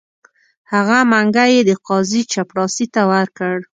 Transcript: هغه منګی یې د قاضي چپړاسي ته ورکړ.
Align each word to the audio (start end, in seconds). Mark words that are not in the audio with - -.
هغه 0.73 0.97
منګی 1.11 1.51
یې 1.55 1.61
د 1.69 1.71
قاضي 1.87 2.21
چپړاسي 2.31 2.85
ته 2.93 3.01
ورکړ. 3.11 3.55